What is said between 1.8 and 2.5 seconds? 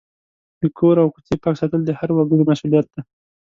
د هر وګړي